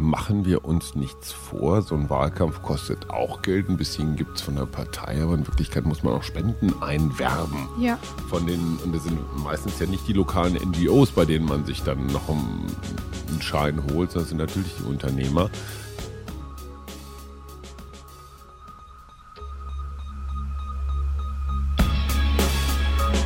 [0.00, 1.82] machen wir uns nichts vor.
[1.82, 3.68] So ein Wahlkampf kostet auch Geld.
[3.68, 7.68] Ein bisschen gibt es von der Partei, aber in Wirklichkeit muss man auch Spenden einwerben.
[7.80, 7.98] Ja.
[8.28, 11.82] Von den, und das sind meistens ja nicht die lokalen NGOs, bei denen man sich
[11.82, 15.50] dann noch einen Schein holt, sondern das sind natürlich die Unternehmer.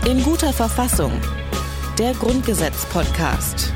[0.06, 1.12] In guter Verfassung.
[1.98, 3.72] Der Grundgesetz-Podcast.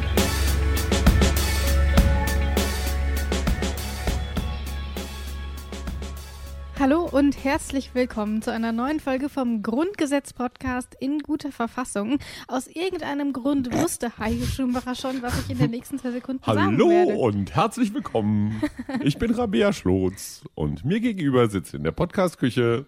[6.88, 12.20] Hallo und herzlich willkommen zu einer neuen Folge vom Grundgesetz-Podcast in guter Verfassung.
[12.46, 16.78] Aus irgendeinem Grund wusste Heike Schumacher schon, was ich in den nächsten zwei Sekunden sagen
[16.78, 17.10] werde.
[17.10, 18.62] Hallo und herzlich willkommen.
[19.02, 22.86] Ich bin Rabea Schlotz und mir gegenüber sitzt in der Podcastküche.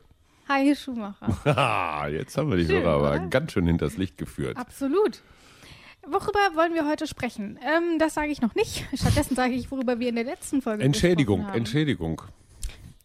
[0.48, 2.08] Heike Schumacher.
[2.12, 3.26] Jetzt haben wir die Schön, Hörer aber oder?
[3.26, 4.56] ganz schön hinters Licht geführt.
[4.58, 5.22] Absolut.
[6.06, 7.58] Worüber wollen wir heute sprechen?
[7.64, 8.86] Ähm, das sage ich noch nicht.
[8.94, 11.58] Stattdessen sage ich, worüber wir in der letzten Folge Entschädigung, gesprochen haben.
[11.58, 12.22] Entschädigung.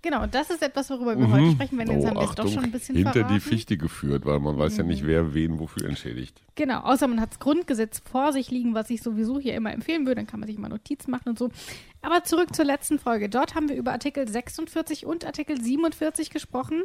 [0.03, 2.47] Genau, das ist etwas, worüber wir heute sprechen, wenn jetzt haben wir es doch Oh,
[2.49, 3.33] schon ein bisschen hinter verraten.
[3.33, 3.37] Mhm.
[3.37, 6.41] die Fichte geführt, weil man weiß ja nicht, wer wen wofür entschädigt.
[6.55, 10.05] Genau, außer man hat das Grundgesetz vor sich liegen, was ich sowieso hier immer empfehlen
[10.05, 11.49] würde, dann kann man sich mal Notizen machen und so.
[12.01, 13.29] Aber zurück zur letzten Folge.
[13.29, 16.83] Dort haben wir über Artikel 46 und Artikel 47 gesprochen.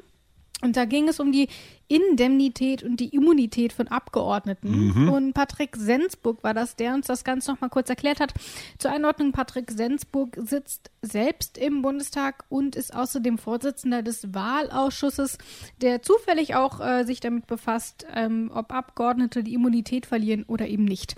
[0.60, 1.48] Und da ging es um die
[1.86, 4.90] Indemnität und die Immunität von Abgeordneten.
[5.08, 8.34] Und Patrick Sensburg war das, der uns das Ganze nochmal kurz erklärt hat.
[8.78, 15.38] Zur Einordnung, Patrick Sensburg sitzt selbst im Bundestag und ist außerdem Vorsitzender des Wahlausschusses,
[15.80, 20.84] der zufällig auch äh, sich damit befasst, ähm, ob Abgeordnete die Immunität verlieren oder eben
[20.84, 21.14] nicht.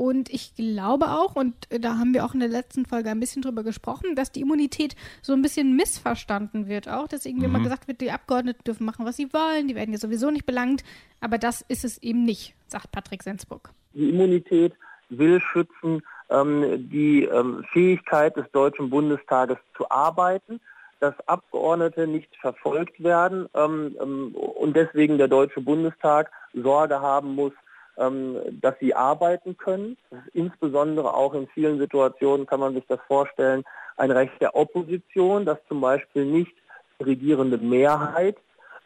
[0.00, 3.20] Und ich glaube auch, und äh, da haben wir auch in der letzten Folge ein
[3.20, 7.60] bisschen drüber gesprochen, dass die Immunität so ein bisschen missverstanden wird auch, dass irgendwie immer
[7.60, 10.84] gesagt wird, die Abgeordneten dürfen machen, was sie wollen, die werden ja sowieso nicht belangt,
[11.20, 13.72] aber das ist es eben nicht, sagt Patrick Sensburg.
[13.92, 14.72] Die Immunität
[15.10, 20.62] will schützen ähm, die ähm, Fähigkeit des Deutschen Bundestages zu arbeiten,
[21.00, 27.52] dass Abgeordnete nicht verfolgt werden ähm, ähm, und deswegen der Deutsche Bundestag Sorge haben muss,
[28.60, 29.96] dass sie arbeiten können.
[30.32, 33.62] Insbesondere auch in vielen Situationen kann man sich das vorstellen,
[33.96, 36.52] ein Recht der Opposition, dass zum Beispiel nicht
[36.98, 38.36] die regierende Mehrheit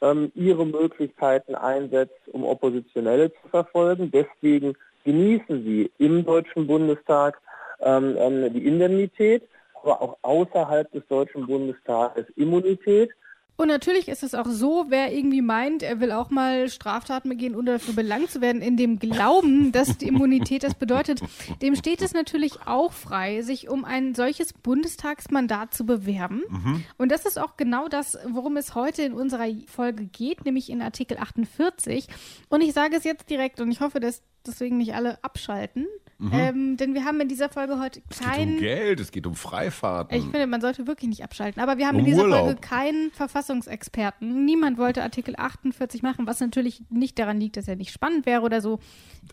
[0.01, 4.11] ähm, ihre Möglichkeiten einsetzt, um Oppositionelle zu verfolgen.
[4.11, 4.75] Deswegen
[5.05, 7.41] genießen sie im Deutschen Bundestag
[7.81, 9.43] ähm, ähm, die Indemnität,
[9.83, 13.11] aber auch außerhalb des Deutschen Bundestages Immunität.
[13.57, 17.55] Und natürlich ist es auch so, wer irgendwie meint, er will auch mal Straftaten begehen,
[17.55, 21.21] ohne dafür belangt zu werden, in dem Glauben, dass die Immunität das bedeutet,
[21.63, 26.43] dem steht es natürlich auch frei, sich um ein solches Bundestagsmandat zu bewerben.
[26.99, 30.83] Und das ist auch genau das, worum es heute in unserer Folge geht, nämlich in
[30.83, 32.09] Artikel 48.
[32.49, 35.87] Und ich sage es jetzt direkt und ich hoffe, dass deswegen nicht alle abschalten.
[36.33, 39.27] Ähm, denn wir haben in dieser Folge heute Es geht um kein Geld, es geht
[39.27, 40.17] um Freifahrten.
[40.17, 41.63] ich finde, man sollte wirklich nicht abschalten.
[41.63, 42.45] Aber wir haben in Um dieser Urlaub.
[42.47, 44.45] Folge keinen Verfassungsexperten.
[44.45, 48.43] Niemand wollte Artikel 48 machen, was natürlich nicht daran liegt, dass er nicht spannend wäre
[48.43, 48.81] oder so.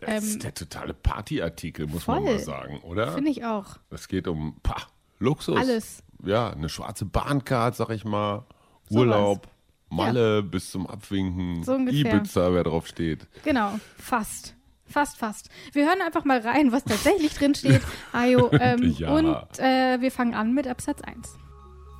[0.00, 2.32] das ist ähm, der totale Partyartikel, muss man voll.
[2.34, 3.12] mal sagen, oder?
[3.12, 3.76] Finde ich auch.
[3.90, 4.86] Es geht um pah,
[5.18, 5.56] Luxus.
[5.56, 6.02] Alles.
[6.24, 8.44] Ja, eine schwarze Bahncard, sag ich mal.
[8.88, 9.00] Sowas.
[9.00, 9.48] Urlaub,
[9.92, 11.62] Malle bis zum Abwinken.
[11.64, 12.14] So ungefähr.
[12.14, 13.26] Ibiza, wer drauf steht.
[13.44, 14.54] Genau, fast.
[14.92, 15.48] Fast, fast.
[15.72, 17.80] Wir hören einfach mal rein, was tatsächlich drin steht.
[18.12, 19.10] Ajo, ähm, Ja.
[19.14, 21.36] Und äh, wir fangen an mit Absatz 1.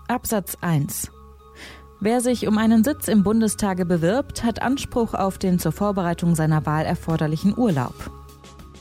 [0.08, 1.10] Absatz 1.
[2.00, 6.66] Wer sich um einen Sitz im Bundestage bewirbt, hat Anspruch auf den zur Vorbereitung seiner
[6.66, 7.94] Wahl erforderlichen Urlaub.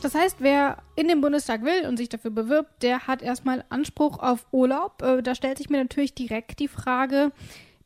[0.02, 4.18] Das heißt, wer in den Bundestag will und sich dafür bewirbt, der hat erstmal Anspruch
[4.18, 5.00] auf Urlaub.
[5.02, 7.30] Äh, Da stellt sich mir natürlich direkt die Frage,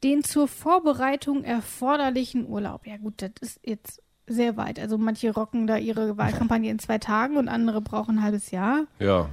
[0.03, 2.87] den zur Vorbereitung erforderlichen Urlaub.
[2.87, 4.79] Ja gut, das ist jetzt sehr weit.
[4.79, 8.87] Also manche rocken da ihre Wahlkampagne in zwei Tagen und andere brauchen ein halbes Jahr.
[8.99, 9.29] Ja.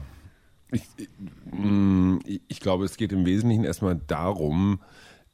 [0.71, 1.09] Ich, ich,
[1.51, 4.79] mm, ich glaube, es geht im Wesentlichen erstmal darum,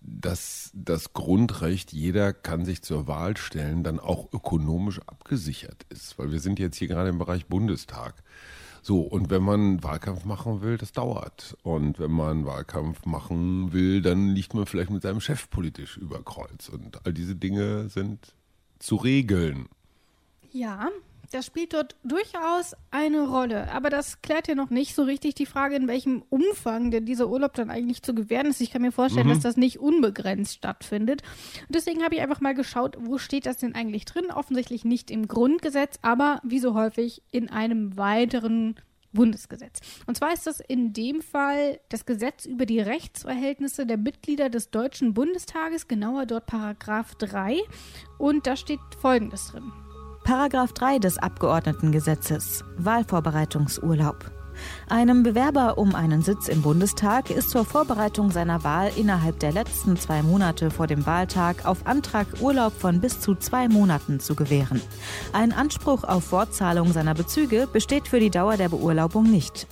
[0.01, 6.17] dass das Grundrecht, jeder kann sich zur Wahl stellen, dann auch ökonomisch abgesichert ist.
[6.17, 8.23] Weil wir sind jetzt hier gerade im Bereich Bundestag.
[8.81, 11.57] So, und wenn man Wahlkampf machen will, das dauert.
[11.63, 16.23] Und wenn man Wahlkampf machen will, dann liegt man vielleicht mit seinem Chef politisch über
[16.23, 16.69] Kreuz.
[16.69, 18.33] Und all diese Dinge sind
[18.79, 19.67] zu regeln.
[20.51, 20.89] Ja,
[21.31, 23.71] das spielt dort durchaus eine Rolle.
[23.71, 27.29] Aber das klärt ja noch nicht so richtig die Frage, in welchem Umfang denn dieser
[27.29, 28.61] Urlaub dann eigentlich zu gewähren ist.
[28.61, 31.21] Ich kann mir vorstellen, dass das nicht unbegrenzt stattfindet.
[31.67, 34.31] Und deswegen habe ich einfach mal geschaut, wo steht das denn eigentlich drin?
[34.31, 38.75] Offensichtlich nicht im Grundgesetz, aber wie so häufig in einem weiteren
[39.11, 39.79] Bundesgesetz.
[40.05, 44.69] Und zwar ist das in dem Fall das Gesetz über die Rechtsverhältnisse der Mitglieder des
[44.69, 47.59] Deutschen Bundestages, genauer dort Paragraph 3.
[48.17, 49.71] Und da steht Folgendes drin.
[50.23, 54.38] Paragraph 3 des Abgeordnetengesetzes Wahlvorbereitungsurlaub.
[54.89, 59.97] Einem Bewerber um einen Sitz im Bundestag ist zur Vorbereitung seiner Wahl innerhalb der letzten
[59.97, 64.81] zwei Monate vor dem Wahltag auf Antrag Urlaub von bis zu zwei Monaten zu gewähren.
[65.33, 69.67] Ein Anspruch auf Fortzahlung seiner Bezüge besteht für die Dauer der Beurlaubung nicht.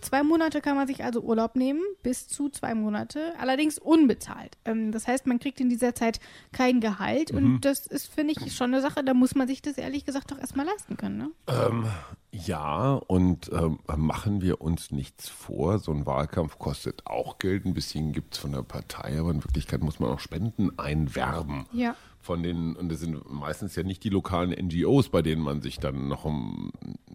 [0.00, 4.58] Zwei Monate kann man sich also Urlaub nehmen, bis zu zwei Monate, allerdings unbezahlt.
[4.64, 6.18] Ähm, das heißt, man kriegt in dieser Zeit
[6.50, 7.38] kein Gehalt Mhm.
[7.38, 10.30] und das ist, finde ich, schon eine Sache, da muss man sich das ehrlich gesagt
[10.32, 11.18] doch erstmal leisten können.
[11.18, 11.30] Ne?
[11.46, 11.86] Ähm,
[12.32, 15.78] ja, und ähm, machen wir uns nichts vor.
[15.78, 17.66] So ein Wahlkampf kostet auch Geld.
[17.66, 21.66] Ein bisschen gibt es von der Partei, aber in Wirklichkeit muss man auch Spenden einwerben.
[21.72, 21.94] Ja.
[22.20, 25.78] Von den, und das sind meistens ja nicht die lokalen NGOs, bei denen man sich
[25.78, 26.70] dann noch einen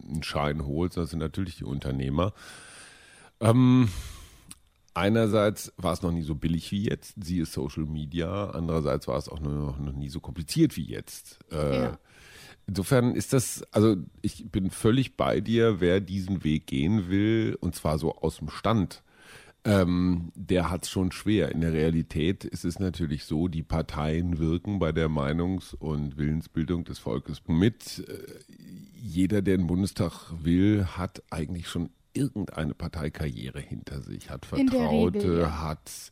[0.07, 2.33] einen Schein holt, sondern das sind natürlich die Unternehmer.
[3.39, 3.89] Ähm,
[4.93, 8.51] einerseits war es noch nie so billig wie jetzt, siehe Social Media.
[8.51, 11.39] Andererseits war es auch noch, noch nie so kompliziert wie jetzt.
[11.51, 11.99] Äh, Ja.
[12.67, 17.75] Insofern ist das, also ich bin völlig bei dir, wer diesen Weg gehen will, und
[17.75, 19.03] zwar so aus dem Stand,
[19.63, 21.51] ähm, der hat es schon schwer.
[21.51, 26.83] In der Realität ist es natürlich so, die Parteien wirken bei der Meinungs- und Willensbildung
[26.83, 28.05] des Volkes mit.
[28.07, 28.17] Äh,
[28.93, 35.39] jeder, der den Bundestag will, hat eigentlich schon irgendeine Parteikarriere hinter sich, hat Vertraute, Regel,
[35.39, 35.61] ja.
[35.61, 36.11] hat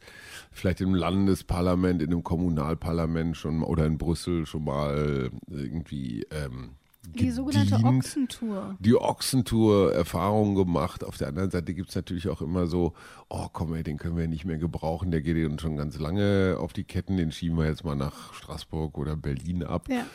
[0.52, 6.76] vielleicht im Landesparlament, in einem Kommunalparlament schon oder in Brüssel schon mal irgendwie ähm,
[7.16, 8.76] Die sogenannte Ochsentour.
[8.80, 11.04] die Ochsentour Erfahrungen gemacht.
[11.04, 12.94] Auf der anderen Seite gibt es natürlich auch immer so,
[13.30, 16.58] oh komm ey, den können wir nicht mehr gebrauchen, der geht uns schon ganz lange
[16.60, 19.88] auf die Ketten, den schieben wir jetzt mal nach Straßburg oder Berlin ab.
[19.90, 20.06] Ja.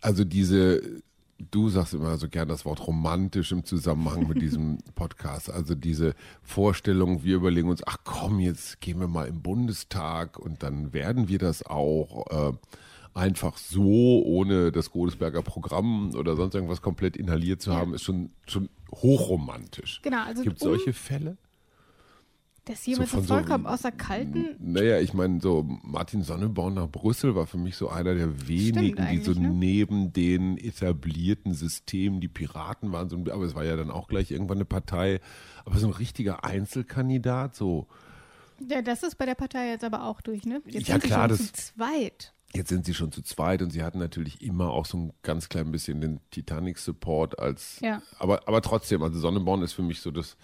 [0.00, 1.02] Also diese,
[1.38, 5.50] du sagst immer so gern das Wort romantisch im Zusammenhang mit diesem Podcast.
[5.50, 10.62] Also diese Vorstellung, wir überlegen uns, ach komm, jetzt gehen wir mal im Bundestag und
[10.62, 12.50] dann werden wir das auch.
[12.52, 12.52] Äh,
[13.14, 18.28] einfach so, ohne das Godesberger Programm oder sonst irgendwas komplett inhaliert zu haben, ist schon,
[18.46, 20.00] schon hochromantisch.
[20.02, 21.38] Genau, also Gibt es um- solche Fälle?
[22.66, 24.56] Das jemand so so- vollkommen außer Kalten.
[24.58, 29.06] Naja, ich meine, so Martin Sonneborn nach Brüssel war für mich so einer der wenigen,
[29.10, 29.50] die so ne?
[29.50, 34.08] neben den etablierten Systemen, die Piraten waren, so ein, aber es war ja dann auch
[34.08, 35.20] gleich irgendwann eine Partei,
[35.64, 37.86] aber so ein richtiger Einzelkandidat, so
[38.68, 40.60] Ja, das ist bei der Partei jetzt aber auch durch, ne?
[40.66, 42.32] Jetzt Ja, sind klar, sie schon das- zu zweit.
[42.54, 45.48] Jetzt sind sie schon zu zweit und sie hatten natürlich immer auch so ein ganz
[45.48, 47.78] klein bisschen den Titanic-Support als.
[47.80, 48.00] Ja.
[48.18, 50.36] Aber, aber trotzdem, also Sonneborn ist für mich so das,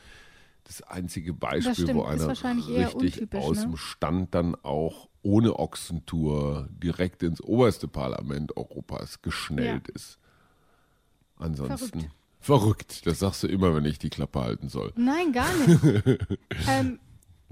[0.65, 3.63] das einzige Beispiel, stimmt, wo einer richtig aus ne?
[3.63, 10.19] dem Stand dann auch ohne Ochsentour direkt ins oberste Parlament Europas geschnellt ist.
[11.37, 12.01] Ansonsten.
[12.01, 12.15] Verrückt.
[12.41, 13.07] Verrückt.
[13.07, 14.93] Das sagst du immer, wenn ich die Klappe halten soll.
[14.97, 15.85] Nein, gar nicht.
[16.69, 16.99] ähm,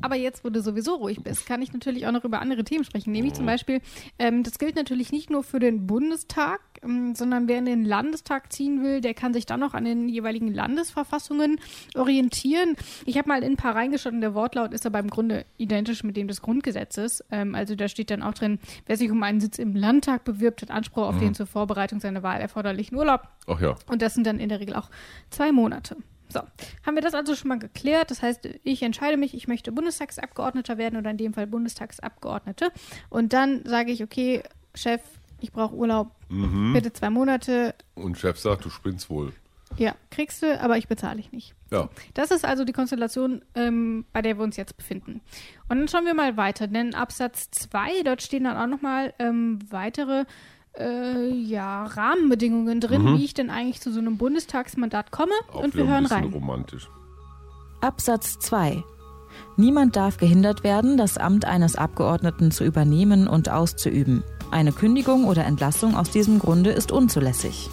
[0.03, 2.85] aber jetzt, wo du sowieso ruhig bist, kann ich natürlich auch noch über andere Themen
[2.85, 3.13] sprechen.
[3.13, 3.81] Nämlich zum Beispiel,
[4.19, 8.53] ähm, das gilt natürlich nicht nur für den Bundestag, ähm, sondern wer in den Landestag
[8.53, 11.61] ziehen will, der kann sich dann noch an den jeweiligen Landesverfassungen
[11.95, 12.77] orientieren.
[13.05, 16.05] Ich habe mal in ein paar reingeschaut und der Wortlaut ist aber im Grunde identisch
[16.05, 17.25] mit dem des Grundgesetzes.
[17.31, 20.63] Ähm, also da steht dann auch drin, wer sich um einen Sitz im Landtag bewirbt,
[20.63, 23.29] hat Anspruch auf den zur Vorbereitung seiner Wahl erforderlichen Urlaub.
[23.47, 23.77] Ach ja.
[23.87, 24.91] Und das sind dann in der Regel auch
[25.31, 25.97] zwei Monate.
[26.33, 26.41] So,
[26.87, 28.11] haben wir das also schon mal geklärt.
[28.11, 32.71] Das heißt, ich entscheide mich, ich möchte Bundestagsabgeordneter werden oder in dem Fall Bundestagsabgeordnete.
[33.09, 34.43] Und dann sage ich, okay,
[34.75, 35.01] Chef,
[35.41, 36.73] ich brauche Urlaub, Mhm.
[36.73, 37.75] bitte zwei Monate.
[37.95, 39.33] Und Chef sagt, du spinnst wohl.
[39.77, 41.55] Ja, kriegst du, aber ich bezahle ich nicht.
[41.71, 41.89] Ja.
[42.15, 45.21] Das ist also die Konstellation, ähm, bei der wir uns jetzt befinden.
[45.69, 49.61] Und dann schauen wir mal weiter, denn Absatz 2, dort stehen dann auch nochmal ähm,
[49.71, 50.25] weitere
[50.79, 53.19] äh, ja, Rahmenbedingungen drin, Mhm.
[53.19, 55.33] wie ich denn eigentlich zu so einem Bundestagsmandat komme.
[55.53, 56.25] Auch und wir hören rein.
[56.33, 56.89] romantisch.
[57.81, 58.83] Absatz 2.
[59.57, 64.23] Niemand darf gehindert werden, das Amt eines Abgeordneten zu übernehmen und auszuüben.
[64.51, 67.71] Eine Kündigung oder Entlassung aus diesem Grunde ist unzulässig.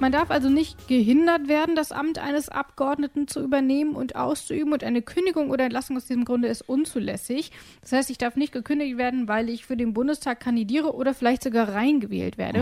[0.00, 4.84] Man darf also nicht gehindert werden, das Amt eines Abgeordneten zu übernehmen und auszuüben und
[4.84, 7.50] eine Kündigung oder Entlassung aus diesem Grunde ist unzulässig.
[7.80, 11.42] Das heißt, ich darf nicht gekündigt werden, weil ich für den Bundestag kandidiere oder vielleicht
[11.42, 12.60] sogar reingewählt werde.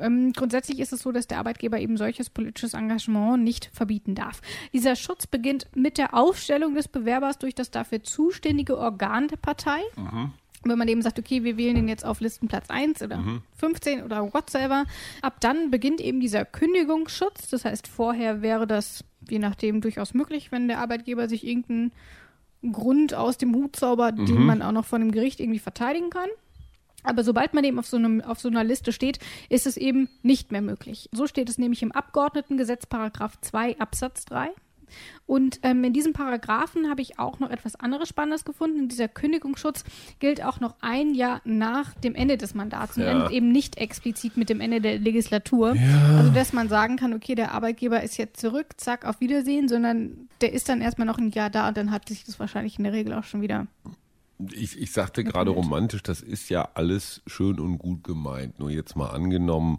[0.00, 4.40] Ähm, grundsätzlich ist es so, dass der Arbeitgeber eben solches politisches Engagement nicht verbieten darf.
[4.72, 9.80] Dieser Schutz beginnt mit der Aufstellung des Bewerbers durch das dafür zuständige Organ der Partei.
[10.64, 13.18] Wenn man eben sagt, okay, wir wählen den jetzt auf Listenplatz 1 oder
[13.58, 14.86] 15 oder whatsoever,
[15.22, 17.48] ab dann beginnt eben dieser Kündigungsschutz.
[17.48, 21.92] Das heißt, vorher wäre das, je nachdem, durchaus möglich, wenn der Arbeitgeber sich irgendeinen
[22.72, 26.28] Grund aus dem Hut zaubert, den man auch noch von dem Gericht irgendwie verteidigen kann.
[27.04, 30.08] Aber sobald man eben auf so, einem, auf so einer Liste steht, ist es eben
[30.22, 31.08] nicht mehr möglich.
[31.12, 34.50] So steht es nämlich im Abgeordnetengesetz, Paragraph 2 Absatz 3.
[35.26, 38.88] Und ähm, in diesem Paragraphen habe ich auch noch etwas anderes Spannendes gefunden.
[38.88, 39.84] Dieser Kündigungsschutz
[40.20, 43.10] gilt auch noch ein Jahr nach dem Ende des Mandats und Ja.
[43.10, 45.74] endet eben nicht explizit mit dem Ende der Legislatur.
[45.74, 46.16] Ja.
[46.16, 50.28] Also, dass man sagen kann, okay, der Arbeitgeber ist jetzt zurück, zack, auf Wiedersehen, sondern
[50.40, 52.84] der ist dann erstmal noch ein Jahr da und dann hat sich das wahrscheinlich in
[52.84, 53.66] der Regel auch schon wieder.
[54.52, 58.60] Ich, ich sagte gerade romantisch, das ist ja alles schön und gut gemeint.
[58.60, 59.78] Nur jetzt mal angenommen,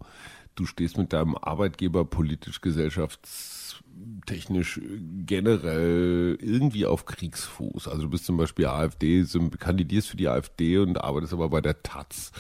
[0.60, 4.80] du stehst mit deinem Arbeitgeber politisch, gesellschaftstechnisch
[5.26, 7.88] generell irgendwie auf Kriegsfuß.
[7.88, 9.26] Also du bist zum Beispiel AfD,
[9.60, 12.32] kandidierst für die AfD und arbeitest aber bei der Taz.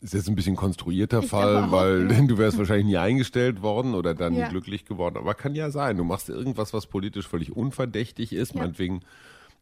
[0.00, 2.20] Ist jetzt ein bisschen konstruierter Ich Fall, weil ja.
[2.26, 4.48] du wärst wahrscheinlich nie eingestellt worden oder dann Ja.
[4.48, 5.16] glücklich geworden.
[5.16, 5.96] Aber kann ja sein.
[5.96, 8.60] Du machst irgendwas, was politisch völlig unverdächtig ist, Ja.
[8.62, 9.00] meinetwegen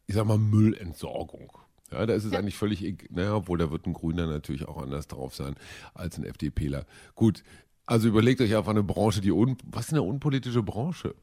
[0.09, 1.51] ich sag mal, Müllentsorgung.
[1.93, 2.39] Ja, da ist es Ja.
[2.39, 5.55] eigentlich völlig, naja, obwohl da wird ein Grüner natürlich auch anders drauf sein
[5.95, 6.87] als ein FDPler.
[7.15, 7.43] Gut,
[7.87, 11.15] also überlegt euch einfach eine Branche, die, un, was ist eine unpolitische Branche?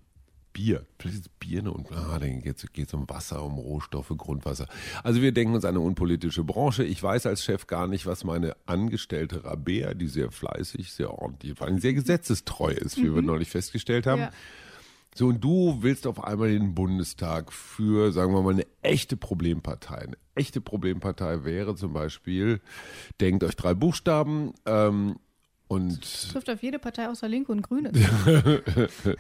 [0.52, 0.86] Bier.
[0.98, 4.68] Vielleicht ist Bier eine, un ah, dann geht es um Wasser, um Rohstoffe, Grundwasser.
[5.04, 6.84] Also wir denken uns eine unpolitische Branche.
[6.84, 11.56] Ich weiß als Chef gar nicht, was meine Angestellte Rabea, die sehr fleißig, sehr ordentlich,
[11.56, 14.32] vor allem sehr gesetzestreu ist, wie wir neulich festgestellt haben, Ja.
[15.16, 19.98] So, und du willst auf einmal den Bundestag für, sagen wir mal, eine echte Problempartei.
[19.98, 22.62] Eine echte Problempartei wäre zum Beispiel,
[23.20, 25.18] denkt euch drei Buchstaben ähm,
[25.68, 27.92] und Trifft auf jede Partei außer Linke und Grüne.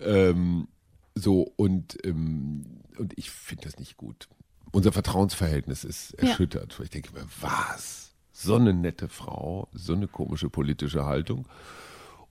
[0.00, 0.68] ähm,
[1.14, 4.28] so, und, ähm, und ich finde das nicht gut.
[4.72, 6.28] Unser Vertrauensverhältnis ist Ja.
[6.28, 6.78] erschüttert.
[6.82, 8.14] Ich denke mir, was?
[8.32, 11.46] So eine nette Frau, so eine komische politische Haltung.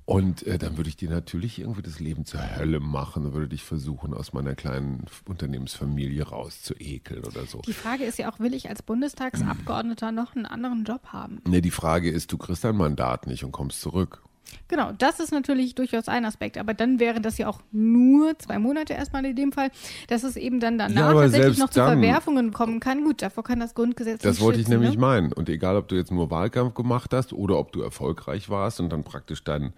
[0.09, 3.49] Und äh, dann würde ich dir natürlich irgendwie das Leben zur Hölle machen und würde
[3.49, 7.61] dich versuchen, aus meiner kleinen Unternehmensfamilie rauszuekeln oder so.
[7.67, 11.43] Die Frage ist ja auch, will ich als Bundestagsabgeordneter noch einen anderen Job haben?
[11.47, 14.23] Ne, die Frage ist, du kriegst dein Mandat nicht und kommst zurück.
[14.67, 18.57] Genau, das ist natürlich durchaus ein Aspekt, aber dann wäre das ja auch nur zwei
[18.57, 19.69] Monate erstmal in dem Fall,
[20.07, 23.03] dass es eben dann danach Ja, tatsächlich noch zu Verwerfungen kommen kann.
[23.03, 24.99] Gut, davor kann das Grundgesetz Das wollte ich nämlich ne?
[24.99, 25.33] meinen.
[25.33, 28.89] Und egal, ob du jetzt nur Wahlkampf gemacht hast oder ob du erfolgreich warst und
[28.89, 29.73] dann praktisch dein,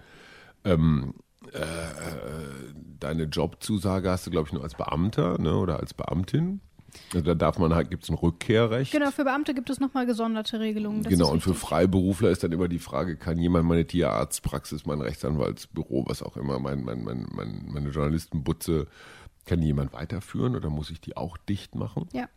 [0.63, 1.13] ähm,
[1.51, 1.59] äh,
[2.99, 6.61] deine Jobzusage hast du, glaube ich, nur als Beamter ne, oder als Beamtin.
[7.13, 8.91] Also da darf man halt, gibt es ein Rückkehrrecht.
[8.91, 11.03] Genau, für Beamte gibt es nochmal gesonderte Regelungen.
[11.03, 11.53] Genau, und für.
[11.53, 16.59] Freiberufler ist dann immer die Frage, kann jemand meine Tierarztpraxis, mein Rechtsanwaltsbüro, was auch immer,
[16.59, 18.87] mein, mein, mein, mein, meine Journalistenbutze,
[19.45, 22.07] kann jemand weiterführen oder muss ich die auch dicht machen?
[22.13, 22.27] Ja.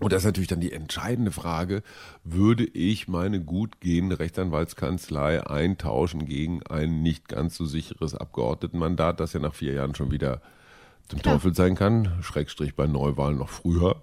[0.00, 1.82] Und das ist natürlich dann die entscheidende Frage,
[2.22, 9.32] würde ich meine gut gehende Rechtsanwaltskanzlei eintauschen gegen ein nicht ganz so sicheres Abgeordnetenmandat, das
[9.32, 10.40] ja nach vier Jahren schon wieder
[11.08, 11.34] zum Klar.
[11.34, 14.00] Teufel sein kann, Schrägstrich bei Neuwahlen noch früher.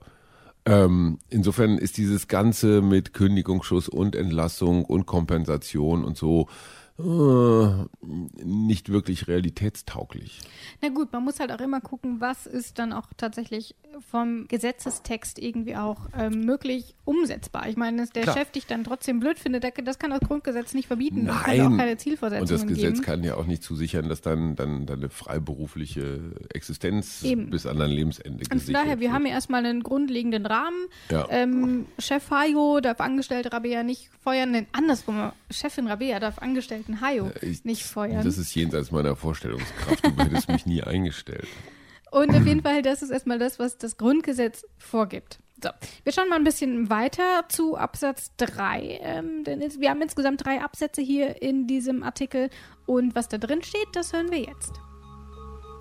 [0.65, 6.49] Ähm, insofern ist dieses Ganze mit Kündigungsschuss und Entlassung und Kompensation und so
[6.97, 10.39] nicht wirklich realitätstauglich.
[10.81, 13.75] Na gut, man muss halt auch immer gucken, was ist dann auch tatsächlich
[14.11, 17.67] vom Gesetzestext irgendwie auch ähm, möglich umsetzbar.
[17.67, 18.37] Ich meine, dass der Klar.
[18.37, 21.27] Chef dich dann trotzdem blöd findet, das kann das Grundgesetz nicht verbieten.
[21.27, 21.73] Es kann Nein.
[21.73, 23.01] auch keine Und Zielvorsetzungen das Gesetz geben.
[23.05, 27.49] kann ja auch nicht zusichern, dass dann, dann deine freiberufliche Existenz Eben.
[27.49, 29.11] bis an dein Lebensende Und von daher, wir wird.
[29.13, 30.85] haben ja erstmal einen grundlegenden Rahmen.
[31.09, 31.27] Ja.
[31.29, 34.51] Ähm, Chef Hayo darf Angestellte Rabea nicht feuern.
[34.51, 35.31] Nein, andersrum.
[35.51, 36.39] Chefin Rabea darf
[36.87, 38.23] Angestellten Hayo Ich- nicht feuern.
[38.23, 40.05] Das ist jenseits meiner Vorstellungskraft.
[40.05, 41.47] Du hättest mich nie eingestellt.
[42.11, 45.39] Und auf jeden Fall, das ist erstmal das, was das Grundgesetz vorgibt.
[45.61, 45.69] So,
[46.03, 48.99] wir schauen mal ein bisschen weiter zu Absatz 3.
[49.01, 52.49] Ähm, denn wir haben insgesamt drei Absätze hier in diesem Artikel.
[52.85, 54.73] Und was da drin steht, das hören wir jetzt.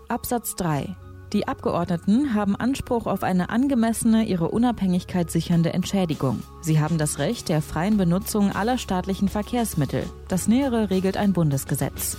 [0.09, 0.97] Absatz 3.
[1.35, 6.41] Die Abgeordneten haben Anspruch auf eine angemessene, ihre Unabhängigkeit sichernde Entschädigung.
[6.63, 10.05] Sie haben das Recht der freien Benutzung aller staatlichen Verkehrsmittel.
[10.29, 12.17] Das Nähere regelt ein Bundesgesetz.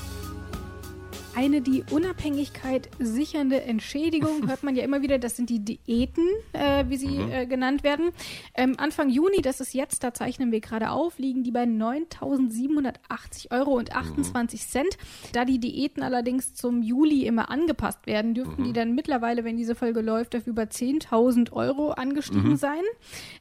[1.35, 5.19] Eine die Unabhängigkeit sichernde Entschädigung hört man ja immer wieder.
[5.19, 8.11] Das sind die Diäten, äh, wie sie äh, genannt werden.
[8.55, 13.51] Ähm, Anfang Juni, das ist jetzt, da zeichnen wir gerade auf, liegen die bei 9.780
[13.51, 14.97] Euro und 28 Cent.
[15.33, 19.75] Da die Diäten allerdings zum Juli immer angepasst werden, dürften die dann mittlerweile, wenn diese
[19.75, 22.83] Folge läuft, auf über 10.000 Euro angestiegen sein.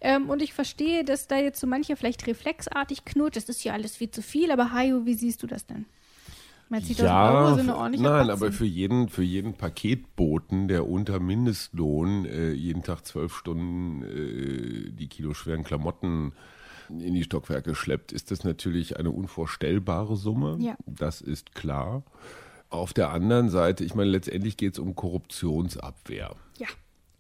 [0.01, 3.37] Ähm, und ich verstehe, dass da jetzt so mancher vielleicht reflexartig knurrt.
[3.37, 4.51] Das ist ja alles viel zu viel.
[4.51, 5.87] Aber Hajo, wie siehst du das denn?
[6.69, 8.43] Mal 10.000 Euro sind eine ordentliche nein, Batzen.
[8.43, 14.91] aber für jeden, für jeden Paketboten, der unter Mindestlohn äh, jeden Tag zwölf Stunden äh,
[14.91, 16.33] die kiloschweren Klamotten
[16.89, 20.59] in die Stockwerke schleppt, ist das natürlich eine unvorstellbare Summe.
[20.61, 20.77] Ja.
[20.87, 22.03] Das ist klar.
[22.71, 26.35] Auf der anderen Seite, ich meine, letztendlich geht es um Korruptionsabwehr.
[26.59, 26.69] Ja.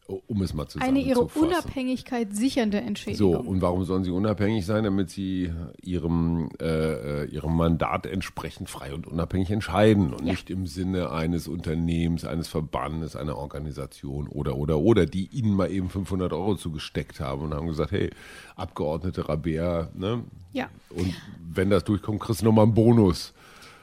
[0.06, 1.20] Um es mal Eine ihre.
[1.20, 3.32] Unabhängigkeit sichernde Entschädigung.
[3.32, 4.84] So, und warum sollen sie unabhängig sein?
[4.84, 5.50] Damit sie
[5.82, 10.32] ihrem, äh, äh, ihrem Mandat entsprechend frei und unabhängig entscheiden und Ja.
[10.32, 15.70] nicht im Sinne eines Unternehmens, eines Verbandes, einer Organisation oder, oder, oder, die ihnen mal
[15.70, 18.10] eben 500 Euro zugesteckt haben und haben gesagt, hey,
[18.56, 20.24] Abgeordnete Rabea, ne?
[20.52, 20.68] Ja.
[20.90, 21.12] Und
[21.52, 23.32] wenn das durchkommt, kriegst du nochmal einen Bonus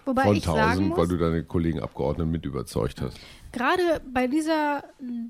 [0.05, 3.17] Wobei von ich sagen 1000, muss, weil du deine Kollegen Abgeordneten mit überzeugt hast.
[3.51, 4.83] gerade bei dieser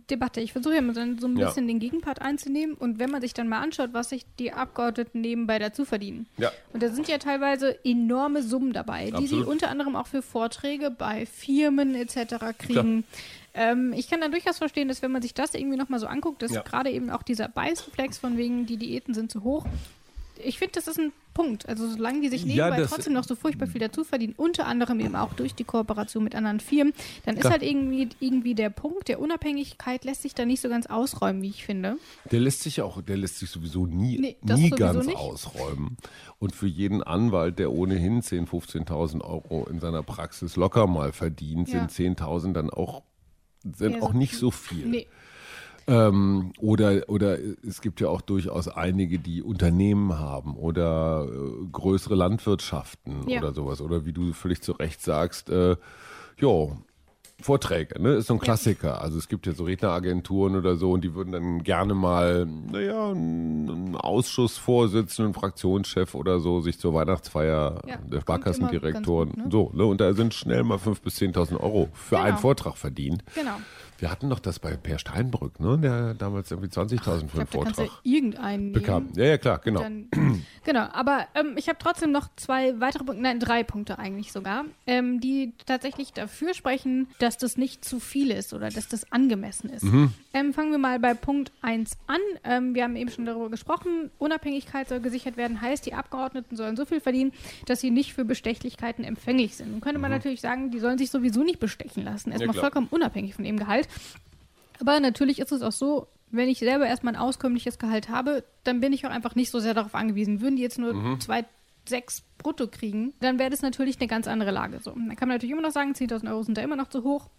[0.09, 1.47] Debatte, ich versuche ja mal so ein ein Ja.
[1.47, 5.21] bisschen den Gegenpart einzunehmen und wenn man sich dann mal anschaut, was sich die Abgeordneten
[5.21, 6.27] nebenbei dazu verdienen.
[6.37, 6.51] Ja.
[6.73, 9.47] Und da sind ja teilweise enorme Summen dabei, die sie Absolut.
[9.47, 12.57] unter anderem auch für Vorträge bei Firmen etc.
[12.57, 13.03] kriegen.
[13.53, 16.41] Ähm, ich kann dann durchaus verstehen, dass wenn man sich das irgendwie nochmal so anguckt,
[16.41, 16.61] dass Ja.
[16.61, 19.65] gerade eben auch dieser Beißreflex von wegen, die Diäten sind zu hoch.
[20.45, 21.67] Ich finde, das ist ein Punkt.
[21.69, 24.67] Also solange die sich Ja, nebenbei das- trotzdem noch so furchtbar viel dazu verdienen, unter
[24.67, 26.93] anderem eben auch durch die Kooperation mit anderen Firmen,
[27.25, 30.85] dann ist halt irgendwie, irgendwie der Punkt der Unabhängigkeit lässt sich da nicht so ganz
[30.87, 31.97] ausräumen, wie ich finde.
[32.31, 35.17] Der lässt sich auch, der lässt sich sowieso nie, Nee, nie sowieso ganz nicht.
[35.17, 35.97] ausräumen.
[36.39, 41.69] Und für jeden Anwalt, der ohnehin 10.000, 15.000 Euro in seiner Praxis locker mal verdient,
[41.69, 41.79] Ja.
[41.79, 43.03] sind 10.000 dann auch,
[43.63, 44.85] sind Ja, auch so nicht so viel.
[44.87, 45.07] Nee.
[45.91, 52.15] Ähm, oder, oder es gibt ja auch durchaus einige, die Unternehmen haben oder äh, größere
[52.15, 53.39] Landwirtschaften Ja.
[53.39, 53.81] oder sowas.
[53.81, 55.75] Oder wie du völlig zu Recht sagst, äh,
[56.37, 56.77] jo,
[57.41, 58.09] Vorträge, ne?
[58.13, 59.01] Ist so ein Klassiker.
[59.01, 63.09] Also es gibt ja so Redneragenturen oder so und die würden dann gerne mal, naja,
[63.09, 69.71] einen Ausschussvorsitzenden, einen Fraktionschef oder so sich zur Weihnachtsfeier Ja, der Sparkassendirektoren, immer ganz so,
[69.73, 69.85] ne?
[69.85, 72.27] Und da sind schnell mal 5.000 bis 10.000 Euro für Genau.
[72.27, 73.23] einen Vortrag verdient.
[73.33, 73.55] Genau.
[74.01, 75.77] Wir hatten doch das bei Per Steinbrück, ne?
[75.77, 79.03] Der damals irgendwie 20.000 für einen Vortrag irgendeinen bekam.
[79.03, 79.15] nehmen.
[79.15, 79.81] Ja, ja, klar, genau.
[79.81, 80.09] Dann,
[80.65, 84.65] genau, aber ähm, ich habe trotzdem noch zwei weitere Punkte, nein, drei Punkte eigentlich sogar,
[84.87, 89.69] ähm, die tatsächlich dafür sprechen, dass das nicht zu viel ist oder dass das angemessen
[89.69, 89.83] ist.
[89.83, 90.11] Mhm.
[90.33, 92.17] Ähm, fangen wir mal bei Punkt 1 an.
[92.43, 96.75] Ähm, wir haben eben schon darüber gesprochen, Unabhängigkeit soll gesichert werden, heißt, die Abgeordneten sollen
[96.75, 97.33] so viel verdienen,
[97.67, 99.69] dass sie nicht für Bestechlichkeiten empfänglich sind.
[99.69, 102.63] Nun könnte man natürlich sagen, die sollen sich sowieso nicht bestechen lassen, erstmal klar.
[102.63, 103.87] vollkommen unabhängig von ihrem Gehalt.
[104.79, 108.79] Aber natürlich ist es auch so, wenn ich selber erstmal ein auskömmliches Gehalt habe, dann
[108.79, 110.41] bin ich auch einfach nicht so sehr darauf angewiesen.
[110.41, 111.45] Würden die jetzt nur zwei,
[111.87, 114.79] sechs brutto kriegen, dann wäre das natürlich eine ganz andere Lage.
[114.81, 117.03] So, dann kann man natürlich immer noch sagen, 10.000 Euro sind da immer noch zu
[117.03, 117.29] hoch.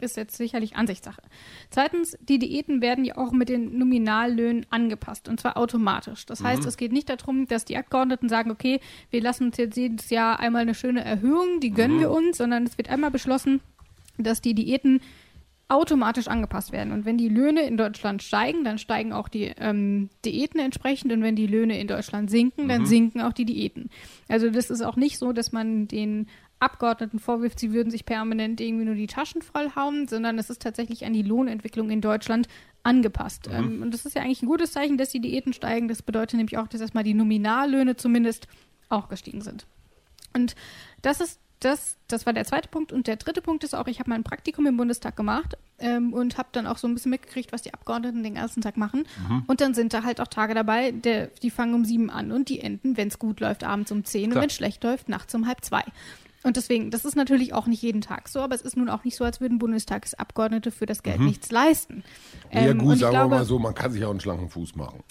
[0.00, 1.20] Ist jetzt sicherlich Ansichtssache.
[1.70, 6.24] Zweitens, die Diäten werden ja auch mit den Nominallöhnen angepasst und zwar automatisch.
[6.24, 9.76] Das heißt, es geht nicht darum, dass die Abgeordneten sagen, okay, wir lassen uns jetzt
[9.76, 13.60] jedes Jahr einmal eine schöne Erhöhung, die gönnen wir uns, sondern es wird einmal beschlossen,
[14.18, 15.00] dass die Diäten
[15.68, 16.92] automatisch angepasst werden.
[16.92, 21.12] Und wenn die Löhne in Deutschland steigen, dann steigen auch die ähm, Diäten entsprechend.
[21.12, 23.90] Und wenn die Löhne in Deutschland sinken, dann sinken auch die Diäten.
[24.28, 26.26] Also das ist auch nicht so, dass man den
[26.60, 31.04] Abgeordneten vorwirft, sie würden sich permanent irgendwie nur die Taschen vollhauen, sondern es ist tatsächlich
[31.04, 32.48] an die Lohnentwicklung in Deutschland
[32.82, 33.48] angepasst.
[33.52, 35.86] Ähm, und das ist ja eigentlich ein gutes Zeichen, dass die Diäten steigen.
[35.88, 38.48] Das bedeutet nämlich auch, dass erstmal die Nominallöhne zumindest
[38.88, 39.66] auch gestiegen sind.
[40.34, 40.56] Und
[41.02, 42.92] das ist das, das war der zweite Punkt.
[42.92, 46.38] Und der dritte Punkt ist auch, ich habe mein Praktikum im Bundestag gemacht ähm, und
[46.38, 49.04] habe dann auch so ein bisschen mitgekriegt, was die Abgeordneten den ganzen Tag machen.
[49.46, 52.48] Und dann sind da halt auch Tage dabei, der, die fangen um sieben an und
[52.48, 54.42] die enden, wenn es gut läuft, abends um zehn und Klar.
[54.42, 55.82] wenn es schlecht läuft, nachts um halb zwei.
[56.44, 59.02] Und deswegen, das ist natürlich auch nicht jeden Tag so, aber es ist nun auch
[59.02, 62.04] nicht so, als würden Bundestagsabgeordnete für das Geld nichts leisten.
[62.52, 64.48] ja Ähm, und gut, sagen glaube, wir mal so, man kann sich auch einen schlanken
[64.48, 65.02] Fuß machen.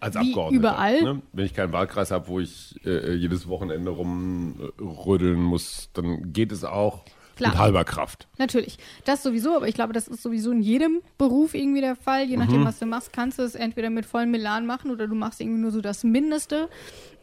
[0.00, 0.60] Als Wie Abgeordneter.
[0.60, 1.02] überall.
[1.02, 1.22] Ne?
[1.32, 6.64] Wenn ich keinen Wahlkreis habe, wo ich äh, jedes Wochenende rumrödeln muss, dann geht es
[6.64, 7.04] auch
[7.36, 7.52] Klar.
[7.52, 8.28] mit halber Kraft.
[8.38, 8.78] Natürlich.
[9.04, 12.24] Das sowieso, aber ich glaube, das ist sowieso in jedem Beruf irgendwie der Fall.
[12.24, 12.42] Je Mhm.
[12.42, 15.40] nachdem, was du machst, kannst du es entweder mit vollem Milan machen oder du machst
[15.40, 16.68] irgendwie nur so das Mindeste.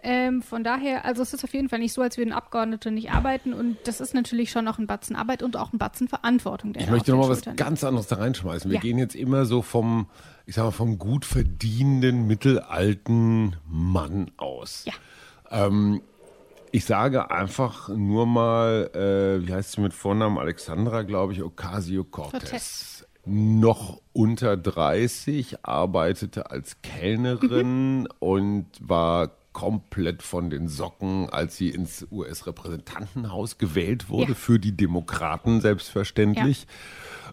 [0.02, 3.12] Ähm, von daher, also es ist auf jeden Fall nicht so, als würden Abgeordnete nicht
[3.12, 6.74] arbeiten und das ist natürlich schon auch ein Batzen Arbeit und auch ein Batzen Verantwortung.
[6.78, 8.70] Ich möchte auf noch den mal was ganz anderes da reinschmeißen.
[8.72, 8.82] Wir Ja.
[8.82, 10.08] gehen jetzt immer so vom,
[10.46, 14.86] ich sag mal, vom gut verdienenden, mittelalten Mann aus.
[14.86, 14.94] Ja.
[15.52, 16.02] Ähm,
[16.72, 20.38] ich sage einfach nur mal, äh, wie heißt sie mit Vornamen?
[20.38, 22.40] Alexandra, glaube ich, Ocasio-Cortez.
[22.40, 23.06] Cortez.
[23.26, 28.08] Noch unter 30, arbeitete als Kellnerin Mhm.
[28.20, 34.36] und war komplett von den Socken, als sie ins US-Repräsentantenhaus gewählt wurde, Ja.
[34.36, 36.66] für die Demokraten selbstverständlich.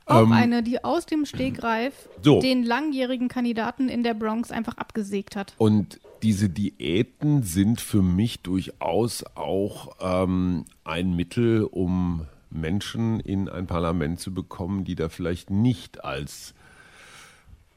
[0.06, 2.40] Auch eine, die aus dem Stegreif Ähm, So.
[2.40, 5.54] den langjährigen Kandidaten in der Bronx einfach abgesägt hat.
[5.58, 13.66] Und diese Diäten sind für mich durchaus auch ähm, ein Mittel, um Menschen in ein
[13.68, 16.54] Parlament zu bekommen, die da vielleicht nicht als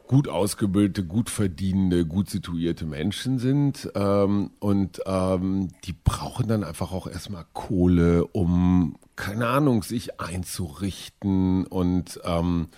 [0.10, 3.92] gut ausgebildete, gut verdienende, gut situierte Menschen sind.
[3.94, 11.68] Ähm, und ähm, die brauchen dann einfach auch erstmal Kohle, um, keine Ahnung, sich einzurichten
[11.68, 12.70] und ähm,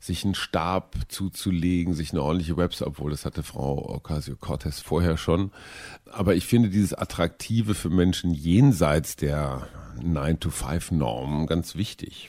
[0.00, 5.52] sich einen Stab zuzulegen, sich eine ordentliche Website, obwohl das hatte Frau Ocasio-Cortez vorher schon.
[6.12, 9.66] Aber ich finde dieses Attraktive für Menschen jenseits der
[10.02, 12.28] 9-to-5-Norm ganz wichtig.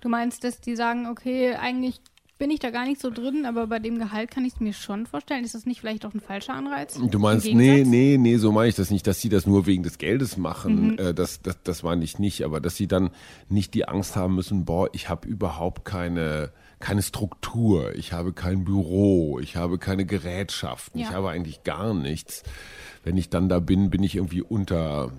[0.00, 2.00] Du meinst, dass die sagen, okay, eigentlich
[2.42, 4.72] bin ich da gar nicht so drin, aber bei dem Gehalt kann ich es mir
[4.72, 5.44] schon vorstellen.
[5.44, 6.98] Ist das nicht vielleicht auch ein falscher Anreiz?
[7.00, 9.84] Du meinst, nee, nee, nee, so meine ich das nicht, dass sie das nur wegen
[9.84, 10.88] des Geldes machen.
[10.88, 10.98] Mhm.
[10.98, 13.10] Äh, das, das, das meine ich nicht, aber dass sie dann
[13.48, 16.50] nicht die Angst haben müssen, boah, ich habe überhaupt keine
[16.80, 21.06] keine Struktur, ich habe kein Büro, ich habe keine Gerätschaften, ja.
[21.06, 22.42] ich habe eigentlich gar nichts.
[23.04, 25.12] Wenn ich dann da bin, bin ich irgendwie unter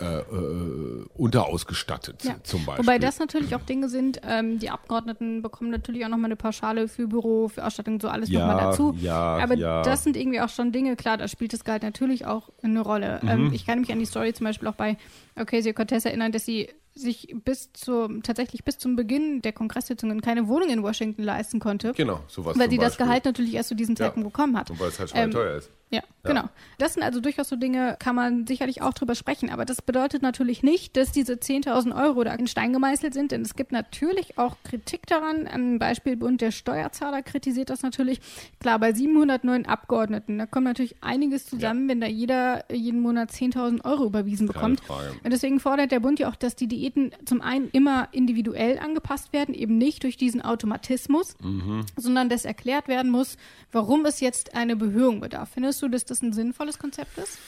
[0.00, 2.36] äh, äh, unterausgestattet ja.
[2.42, 2.84] zum Beispiel.
[2.84, 6.88] Wobei das natürlich auch Dinge sind, ähm, die Abgeordneten bekommen natürlich auch nochmal eine Pauschale
[6.88, 8.96] für Büro, für Ausstattung, so alles ja, nochmal dazu.
[9.00, 9.82] Ja, Aber ja.
[9.82, 13.20] das sind irgendwie auch schon Dinge, klar, da spielt das Gehalt natürlich auch eine Rolle.
[13.22, 13.28] Mhm.
[13.28, 14.96] Ähm, ich kann mich an die Story zum Beispiel auch bei
[15.36, 20.68] Ocasio-Cortez erinnern, dass sie sich bis zur, tatsächlich bis zum Beginn der Kongresssitzungen keine Wohnung
[20.68, 21.92] in Washington leisten konnte.
[21.92, 22.58] Genau, sowas.
[22.58, 24.70] Weil sie das Gehalt natürlich erst zu diesem Zeitpunkt bekommen hat.
[24.70, 25.70] Und weil es halt schon ähm, teuer ist.
[25.90, 26.48] Ja, ja, genau.
[26.78, 29.50] Das sind also durchaus so Dinge, kann man sicherlich auch drüber sprechen.
[29.50, 33.42] Aber das bedeutet natürlich nicht, dass diese 10.000 Euro da in Stein gemeißelt sind, denn
[33.42, 35.46] es gibt natürlich auch Kritik daran.
[35.46, 38.20] Ein Beispiel Bund der Steuerzahler kritisiert das natürlich.
[38.60, 41.88] Klar, bei 709 Abgeordneten, da kommt natürlich einiges zusammen, ja.
[41.90, 44.82] wenn da jeder jeden Monat 10.000 Euro überwiesen bekommt.
[44.88, 49.32] Und deswegen fordert der Bund ja auch, dass die Diäten zum einen immer individuell angepasst
[49.32, 51.86] werden, eben nicht durch diesen Automatismus, mhm.
[51.96, 53.36] sondern dass erklärt werden muss,
[53.72, 55.50] warum es jetzt eine Behörung bedarf.
[55.54, 57.38] Findest du, dass das ein sinnvolles Konzept ist?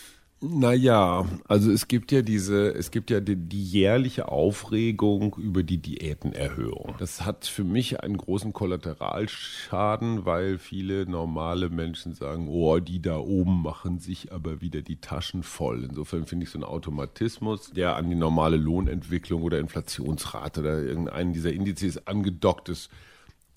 [0.43, 5.79] Naja, also es gibt ja diese, es gibt ja die, die, jährliche Aufregung über die
[5.79, 6.95] Diätenerhöhung.
[6.99, 13.17] Das hat für mich einen großen Kollateralschaden, weil viele normale Menschen sagen, oh, die da
[13.17, 15.85] oben machen sich aber wieder die Taschen voll.
[15.85, 21.33] Insofern finde ich so einen Automatismus, der an die normale Lohnentwicklung oder Inflationsrate oder irgendeinen
[21.33, 22.91] dieser Indizes angedockt ist,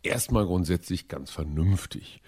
[0.01, 2.21] erstmal grundsätzlich ganz vernünftig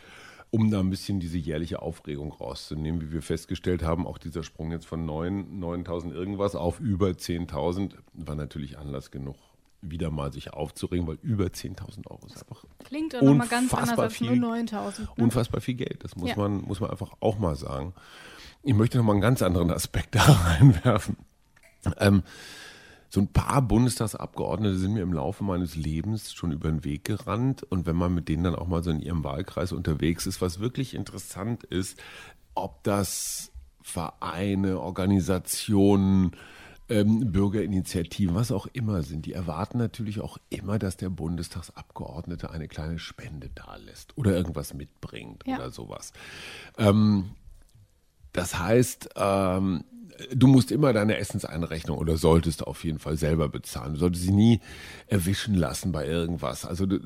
[0.52, 3.02] um da ein bisschen diese jährliche Aufregung rauszunehmen.
[3.02, 8.36] Wie wir festgestellt haben, auch dieser Sprung jetzt von 9.000 irgendwas auf über 10.000 war
[8.36, 9.38] natürlich Anlass genug,
[9.82, 13.98] wieder mal sich aufzuregen, weil über 10.000 Euro ist einfach Klingt auch nochmal ganz anders
[13.98, 15.00] als viel, nur 9.000.
[15.00, 15.08] Ne?
[15.18, 16.36] Unfassbar viel Geld, das muss, ja.
[16.36, 17.94] man, muss man einfach auch mal sagen.
[18.62, 21.16] Ich möchte nochmal einen ganz anderen Aspekt da reinwerfen.
[21.98, 22.24] Ähm,
[23.14, 27.62] so ein paar Bundestagsabgeordnete sind mir im Laufe meines Lebens schon über den Weg gerannt.
[27.62, 30.62] Und wenn man mit denen dann auch mal so in ihrem Wahlkreis unterwegs ist, was
[30.62, 32.02] wirklich interessant ist,
[32.56, 36.32] ob das Vereine, Organisationen,
[36.88, 42.70] ähm, Bürgerinitiativen, was auch immer sind, die erwarten natürlich auch immer, dass der Bundestagsabgeordnete eine
[42.70, 45.58] kleine Spende dalässt oder irgendwas mitbringt ja.
[45.58, 46.14] oder sowas.
[46.78, 47.32] Ähm,
[48.34, 49.84] das heißt, ähm,
[50.34, 53.94] du musst immer deine Essenseinrechnung oder solltest auf jeden Fall selber bezahlen.
[53.94, 54.60] Du solltest sie nie
[55.08, 56.66] erwischen lassen bei irgendwas.
[56.66, 57.00] Also du,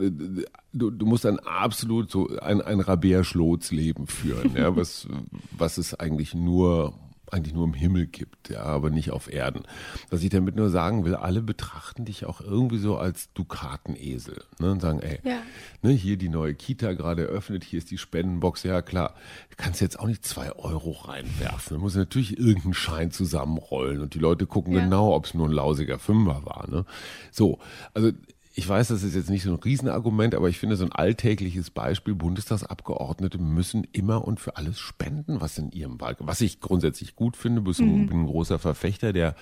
[0.73, 5.07] du, du musst ein absolut so ein, ein Rabea-Schlotz-Leben führen, ja, was,
[5.51, 6.93] was es eigentlich nur
[7.31, 9.63] eigentlich nur im Himmel gibt, ja, aber nicht auf Erden.
[10.09, 14.71] Was ich damit nur sagen will, alle betrachten dich auch irgendwie so als Dukatenesel ne,
[14.71, 15.41] und sagen, ey, ja.
[15.81, 19.15] ne, hier die neue Kita gerade eröffnet, hier ist die Spendenbox, ja klar,
[19.49, 21.77] du kannst jetzt auch nicht zwei Euro reinwerfen.
[21.77, 24.81] Du musst natürlich irgendeinen Schein zusammenrollen und die Leute gucken ja.
[24.81, 26.69] genau, ob es nur ein lausiger Fünfer war.
[26.69, 26.85] Ne?
[27.31, 27.59] So,
[27.93, 28.11] also
[28.57, 31.71] ich weiß, das ist jetzt nicht so ein Riesenargument, aber ich finde so ein alltägliches
[31.71, 37.17] Beispiel, Bundestagsabgeordnete müssen immer und für alles spenden, was in ihrem Wahlkampf, was ich grundsätzlich
[37.17, 38.07] gut finde, ich mhm.
[38.07, 39.35] bin ein großer Verfechter der,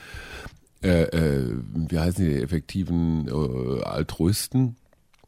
[0.81, 4.77] äh, äh, wie heißen die, effektiven äh, Altruisten,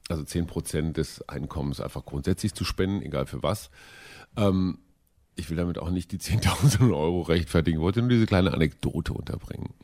[0.09, 3.69] also zehn Prozent des Einkommens einfach grundsätzlich zu spenden, egal für was.
[4.35, 4.79] Ähm,
[5.35, 9.75] ich will damit auch nicht die 10.000 Euro rechtfertigen, wollte nur diese kleine Anekdote unterbringen.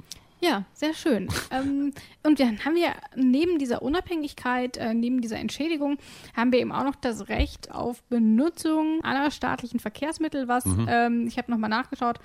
[0.41, 1.27] Ja, sehr schön.
[1.51, 5.97] ähm, und dann haben wir neben dieser Unabhängigkeit, äh, neben dieser Entschädigung,
[6.35, 10.87] haben wir eben auch noch das Recht auf Benutzung aller staatlichen Verkehrsmittel, was, mhm.
[10.89, 12.19] ähm, ich habe nochmal nachgeschaut,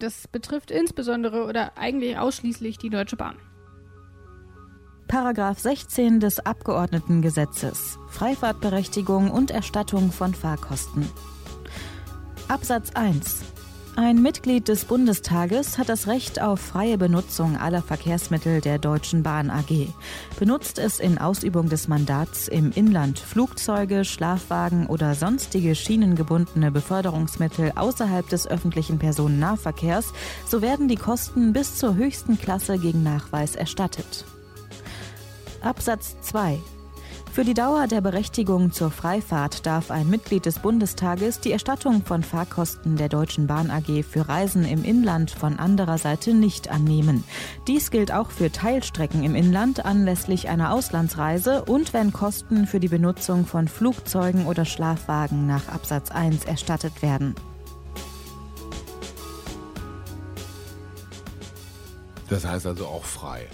[0.00, 3.36] das betrifft insbesondere oder eigentlich ausschließlich die Deutsche Bahn.
[5.08, 11.06] Paragraph 16 des Abgeordnetengesetzes Freifahrtberechtigung und Erstattung von Fahrkosten.
[12.48, 13.51] Absatz 1
[13.96, 19.50] ein Mitglied des Bundestages hat das Recht auf freie Benutzung aller Verkehrsmittel der Deutschen Bahn
[19.50, 19.88] AG.
[20.38, 28.26] Benutzt es in Ausübung des Mandats im Inland Flugzeuge, Schlafwagen oder sonstige schienengebundene Beförderungsmittel außerhalb
[28.28, 30.12] des öffentlichen Personennahverkehrs,
[30.48, 34.24] so werden die Kosten bis zur höchsten Klasse gegen Nachweis erstattet.
[35.60, 36.58] Absatz 2
[37.32, 42.22] Für die Dauer der Berechtigung zur Freifahrt darf ein Mitglied des Bundestages die Erstattung von
[42.22, 47.24] Fahrkosten der Deutschen Bahn AG für Reisen im Inland von anderer Seite nicht annehmen.
[47.66, 52.88] Dies gilt auch für Teilstrecken im Inland anlässlich einer Auslandsreise und wenn Kosten für die
[52.88, 57.34] Benutzung von Flugzeugen oder Schlafwagen nach Absatz 1 erstattet werden.
[62.28, 63.48] Das heißt also auch frei.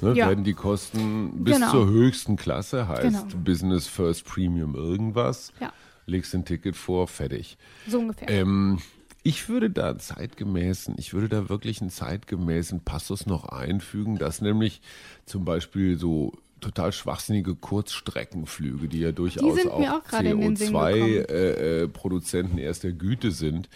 [0.00, 0.28] Ne, Ja.
[0.28, 1.70] Werden die Kosten bis Genau.
[1.70, 3.42] zur höchsten Klasse, heißt Genau.
[3.44, 5.72] Business First Premium irgendwas, Ja.
[6.06, 7.58] legst ein Ticket vor, fertig.
[7.86, 8.28] So ungefähr.
[8.28, 8.78] Ähm,
[9.24, 14.80] ich würde da zeitgemäßen, ich würde da wirklich einen zeitgemäßen Passus noch einfügen, dass nämlich
[15.26, 20.72] zum Beispiel so total schwachsinnige Kurzstreckenflüge, die ja durchaus mir auch gerade in den Sinn
[20.72, 20.88] gekommen.
[20.92, 23.68] CO2-Produzenten erster Güte sind,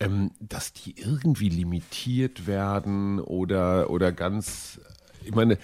[0.00, 4.80] ähm, dass die irgendwie limitiert werden oder, oder ganz,
[5.26, 5.58] ich meine,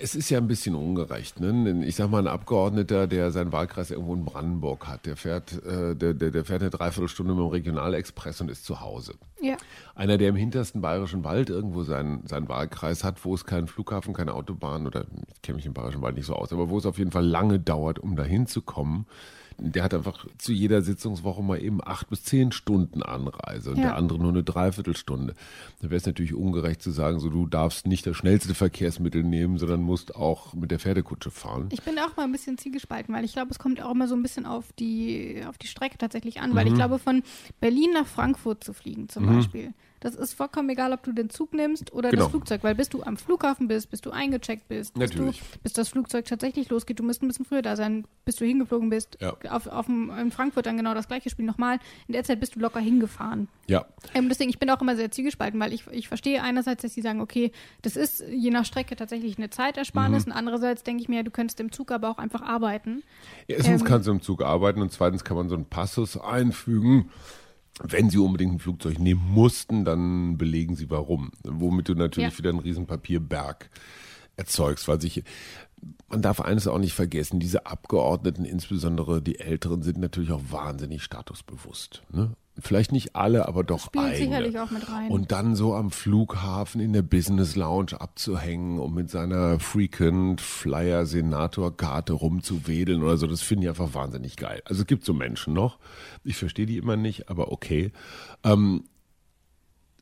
[0.00, 1.40] es ist ja ein bisschen ungerecht.
[1.40, 1.84] Ne?
[1.86, 5.94] Ich sag mal, ein Abgeordneter, der seinen Wahlkreis irgendwo in Brandenburg hat, der fährt, äh,
[5.94, 9.14] der, der, der fährt eine Dreiviertelstunde mit dem Regionalexpress und ist zu Hause.
[9.40, 9.56] ja.
[9.94, 14.14] Einer, der im hintersten bayerischen Wald irgendwo seinen, seinen Wahlkreis hat, wo es keinen Flughafen,
[14.14, 16.86] keine Autobahn oder ich kenne mich im bayerischen Wald nicht so aus, aber wo es
[16.86, 19.06] auf jeden Fall lange dauert, um dahin zu kommen,
[19.60, 23.82] der hat einfach zu jeder Sitzungswoche mal eben acht bis zehn Stunden Anreise und Ja.
[23.82, 25.34] der andere nur eine Dreiviertelstunde.
[25.80, 29.58] Da wäre es natürlich ungerecht zu sagen, so du darfst nicht das schnellste Verkehrsmittel nehmen,
[29.58, 31.68] sondern musst auch mit der Pferdekutsche fahren.
[31.72, 34.14] Ich bin auch mal ein bisschen zielgespalten, weil ich glaube, es kommt auch immer so
[34.14, 36.54] ein bisschen auf die, auf die Strecke tatsächlich an.
[36.54, 36.70] Weil Mhm.
[36.72, 37.22] ich glaube, von
[37.60, 41.52] Berlin nach Frankfurt zu fliegen zum Beispiel, das ist vollkommen egal, ob du den Zug
[41.54, 42.24] nimmst oder Genau.
[42.24, 42.62] das Flugzeug.
[42.64, 45.42] Weil bis du am Flughafen bist, bis du eingecheckt bist, bis, du, Natürlich.
[45.62, 48.90] bis das Flugzeug tatsächlich losgeht, du musst ein bisschen früher da sein, bis du hingeflogen
[48.90, 49.18] bist.
[49.20, 49.34] Ja.
[49.50, 51.78] Auf, auf dem, in Frankfurt dann genau das gleiche Spiel nochmal.
[52.06, 53.48] In der Zeit bist du locker hingefahren.
[53.66, 56.94] Ja, Ähm, deswegen, ich bin auch immer sehr zielgespalten, weil ich, ich verstehe einerseits, dass
[56.94, 60.32] sie sagen, okay, das ist je nach Strecke tatsächlich eine Zeitersparnis Mhm.
[60.32, 63.02] und andererseits denke ich mir, du könntest im Zug aber auch einfach arbeiten.
[63.46, 67.10] Erstens Ähm, kannst du im Zug arbeiten und zweitens kann man so einen Passus einfügen.
[67.82, 71.30] Wenn sie unbedingt ein Flugzeug nehmen mussten, dann belegen sie warum.
[71.44, 72.38] Womit du natürlich Ja.
[72.38, 73.70] wieder einen riesen Papierberg
[74.36, 75.22] erzeugst, weil sich
[76.08, 81.02] man darf eines auch nicht vergessen, diese Abgeordneten, insbesondere die Älteren, sind natürlich auch wahnsinnig
[81.02, 82.02] statusbewusst.
[82.10, 82.32] Ne?
[82.60, 84.24] Vielleicht nicht alle, aber doch spielt einige.
[84.24, 85.10] sicherlich auch mit rein.
[85.10, 91.06] Und dann so am Flughafen in der Business Lounge abzuhängen und mit seiner Frequent Flyer
[91.06, 94.62] Senator Karte rumzuwedeln oder so, das finde ich einfach wahnsinnig geil.
[94.64, 95.78] Also es gibt so Menschen noch.
[96.24, 97.92] Ich verstehe die immer nicht, aber okay.
[98.44, 98.84] Ähm,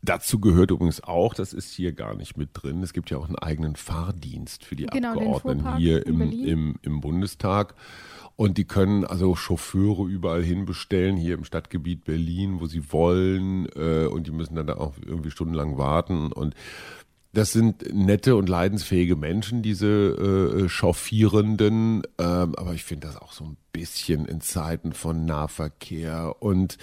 [0.06, 3.26] Dazu gehört übrigens auch, das ist hier gar nicht mit drin, es gibt ja auch
[3.26, 7.74] einen eigenen Fahrdienst für die Genau, Abgeordneten hier im, im, im Bundestag.
[8.36, 13.66] Und die können also Chauffeure überall hin bestellen, hier im Stadtgebiet Berlin, wo sie wollen.
[13.74, 16.32] Äh, und die müssen dann da auch irgendwie stundenlang warten.
[16.32, 16.54] Und
[17.32, 22.02] das sind nette und leidensfähige Menschen, diese äh, Chauffierenden.
[22.18, 26.78] Ähm, aber ich finde das auch so ein bisschen in Zeiten von Nahverkehr und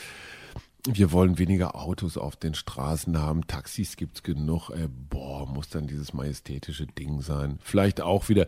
[0.85, 3.47] wir wollen weniger Autos auf den Straßen haben.
[3.47, 4.69] Taxis gibt's genug.
[4.69, 7.57] Äh, boah, muss dann dieses majestätische Ding sein.
[7.61, 8.47] Vielleicht auch wieder.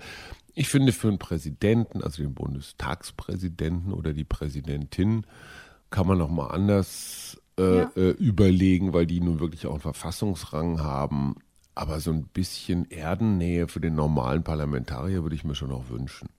[0.53, 5.25] Ich finde für einen Präsidenten, also den Bundestagspräsidenten oder die Präsidentin,
[5.89, 7.91] kann man noch mal anders äh, Ja.
[7.95, 11.35] äh, überlegen, weil die nun wirklich auch einen Verfassungsrang haben.
[11.73, 16.29] Aber so ein bisschen Erdennähe für den normalen Parlamentarier würde ich mir schon noch wünschen.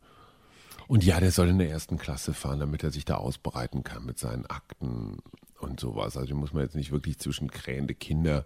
[0.88, 4.04] Und ja, der soll in der ersten Klasse fahren, damit er sich da ausbreiten kann
[4.06, 5.18] mit seinen Akten
[5.60, 6.16] und sowas.
[6.16, 8.44] Also muss man jetzt nicht wirklich zwischen krähende Kinder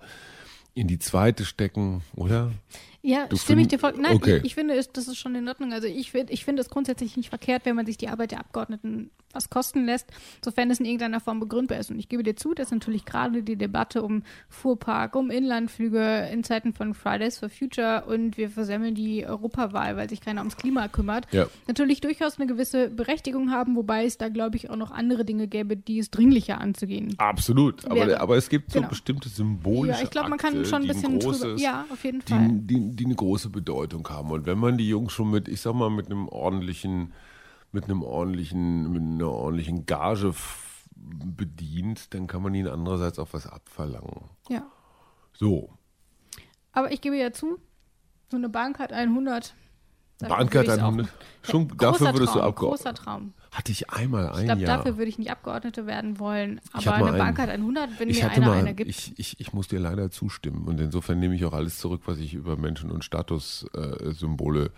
[0.75, 2.53] in die zweite stecken, oder?
[3.03, 3.94] Ja, Du stimme ich dir voll.
[3.99, 4.38] Nein, okay.
[4.38, 5.73] ich, ich finde, das ist schon in Ordnung.
[5.73, 9.11] Also ich, ich finde es grundsätzlich nicht verkehrt, wenn man sich die Arbeit der Abgeordneten
[9.32, 10.06] was kosten lässt,
[10.44, 11.90] sofern es in irgendeiner Form begründbar ist.
[11.90, 16.42] Und ich gebe dir zu, dass natürlich gerade die Debatte um Fuhrpark, um Inlandflüge in
[16.44, 20.88] Zeiten von Fridays for Future und wir versemmeln die Europawahl, weil sich keiner ums Klima
[20.88, 21.46] kümmert, Ja.
[21.68, 25.46] natürlich durchaus eine gewisse Berechtigung haben, wobei es da, glaube ich, auch noch andere Dinge
[25.48, 27.14] gäbe, die es dringlicher anzugehen.
[27.18, 27.84] Absolut.
[27.90, 28.88] Aber, aber es gibt so Genau.
[28.88, 31.32] bestimmte symbolische Ja, ich glaube, man kann schon ein bisschen drüber.
[31.38, 32.48] großes, Ja, auf jeden Fall.
[32.48, 34.30] die, die, die eine große Bedeutung haben.
[34.30, 37.12] Und wenn man die Jungs schon mit, ich sag mal, mit einem ordentlichen,
[37.72, 40.33] mit einem ordentlichen, mit einer ordentlichen Gage
[40.96, 44.24] bedient, dann kann man ihnen andererseits auch was abverlangen.
[44.48, 44.66] Ja.
[45.33, 45.70] So.
[46.72, 47.59] Aber ich gebe ja zu,
[48.30, 49.54] so eine Bank hat 100.
[50.18, 51.09] Dafür Bahncard würde ich's auch- 100.
[51.42, 52.90] Schon dafür würdest du Traum, Abgeordneter.
[52.92, 53.33] Großer Traum.
[53.52, 54.76] Hatte ich einmal ein Ich glaube, Jahr.
[54.76, 56.61] dafür würde ich nicht Abgeordnete werden wollen.
[56.72, 57.48] Aber eine Bank einen.
[57.48, 58.90] hat 100, wenn ich mir einer mal, eine gibt.
[58.90, 62.18] ich, ich, ich muss dir leider zustimmen und insofern nehme ich auch alles zurück, was
[62.18, 64.72] ich über Menschen- und Statussymbole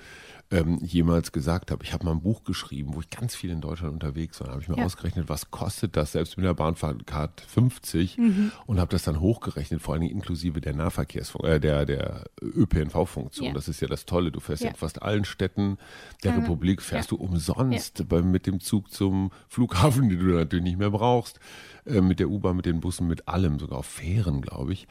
[0.52, 1.82] ähm, jemals gesagt habe.
[1.82, 4.46] Ich habe mal ein Buch geschrieben, wo ich ganz viel in Deutschland unterwegs war.
[4.48, 4.84] Da habe ich mir Ja.
[4.84, 8.52] ausgerechnet, was kostet das selbst mit der Bahnfahrkarte 50 Mhm.
[8.66, 13.48] und habe das dann hochgerechnet, vor allen Dingen inklusive der Nahverkehrsfunk, äh, der, der ÖPNV-Funktion.
[13.48, 13.52] Ja.
[13.54, 14.30] Das ist ja das Tolle.
[14.30, 14.70] Du fährst ja.
[14.70, 15.78] In fast allen Städten
[16.22, 16.38] der Ja.
[16.38, 20.90] Republik, fährst du umsonst beim, mit dem Zug zum Flughafen, den du natürlich nicht mehr
[20.90, 21.40] brauchst,
[21.84, 24.86] äh, mit der U-Bahn, mit den Bussen, mit allem, sogar auf Fähren, glaube ich.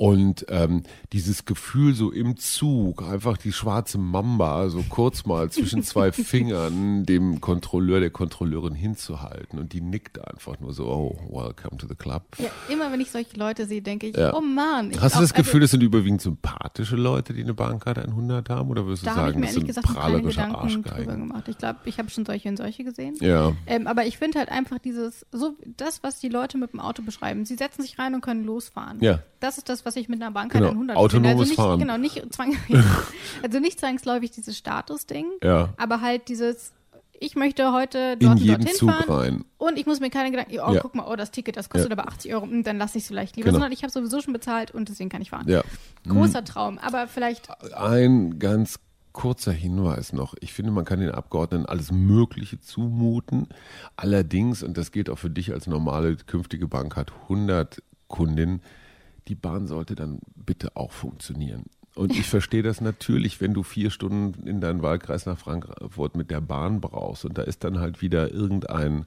[0.00, 5.82] Und ähm, dieses Gefühl so im Zug, einfach die schwarze Mamba so kurz mal zwischen
[5.82, 9.58] zwei Fingern dem Kontrolleur, der Kontrolleurin hinzuhalten.
[9.58, 12.22] Und die nickt einfach nur so, oh, welcome to the club.
[12.38, 14.34] Ja, immer wenn ich solche Leute sehe, denke ich, Ja.
[14.34, 14.90] oh Mann.
[14.90, 18.00] Ich Hast du auch- das Gefühl, also, das sind überwiegend sympathische Leute, die eine Bahnkarte
[18.02, 18.70] 100 haben?
[18.70, 21.28] Oder würdest du da sagen, mir das sind gesagt prahlerische Arschgeigen?
[21.28, 21.46] gemacht.
[21.48, 23.16] Ich glaube, ich habe schon solche und solche gesehen.
[23.20, 23.52] Ja.
[23.66, 27.02] Ähm, aber ich finde halt einfach dieses, so das, was die Leute mit dem Auto
[27.02, 27.44] beschreiben.
[27.44, 28.96] Sie setzen sich rein und können losfahren.
[29.02, 29.18] Ja.
[29.40, 31.78] Das ist das, was ich mit einer Bahnkarte Genau, 100 autonomes also nicht, Fahren.
[31.80, 32.56] Genau, nicht zwang,
[33.42, 35.70] also nicht zwangsläufig dieses Statusding, Ja.
[35.76, 36.72] aber halt dieses,
[37.18, 39.44] ich möchte heute dort In und jeden dorthin Zug fahren rein.
[39.58, 40.80] und ich muss mir keine Gedanken, oh, Ja.
[40.80, 41.98] guck mal, oh, das Ticket, das kostet Ja.
[41.98, 43.56] aber 80 Euro, hm, dann lasse ich es vielleicht lieber, Genau.
[43.58, 45.46] sondern ich habe sowieso schon bezahlt und deswegen kann ich fahren.
[45.48, 45.62] Ja.
[46.08, 48.78] Großer Traum, aber vielleicht, Ein ganz
[49.12, 50.34] kurzer Hinweis noch.
[50.40, 53.48] Ich finde, man kann den Abgeordneten alles Mögliche zumuten.
[53.96, 58.60] Allerdings, und das gilt auch für dich als normale künftige Bank hat 100 Kundin,
[59.30, 61.64] die Bahn sollte dann bitte auch funktionieren.
[61.94, 66.30] Und ich verstehe das natürlich, wenn du vier Stunden in deinen Wahlkreis nach Frankfurt mit
[66.30, 69.06] der Bahn brauchst und da ist dann halt wieder irgendein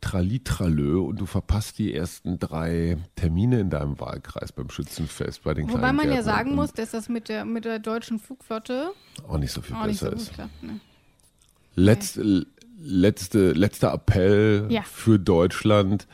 [0.00, 5.68] Tralitralö und du verpasst die ersten drei Termine in deinem Wahlkreis beim Schützenfest bei den
[5.68, 8.90] wobei kleinen man ja Gärtnern sagen muss, dass das mit der, mit der deutschen Flugflotte
[9.28, 10.32] auch nicht so viel besser so ist.
[10.34, 10.62] klappt.
[10.62, 10.80] Ne?
[12.84, 14.82] Letzte, letzter Appell Ja.
[14.82, 16.08] für Deutschland.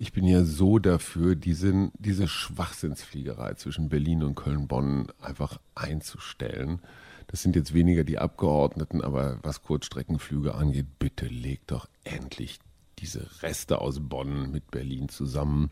[0.00, 6.80] Ich bin ja so dafür, diesen, diese Schwachsinnsfliegerei zwischen Berlin und Köln-Bonn einfach einzustellen.
[7.26, 12.60] Das sind jetzt weniger die Abgeordneten, aber was Kurzstreckenflüge angeht, bitte legt doch endlich
[13.00, 15.70] diese Reste aus Bonn mit Berlin zusammen.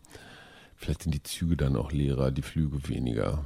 [0.74, 3.44] Vielleicht sind die Züge dann auch leerer, die Flüge weniger.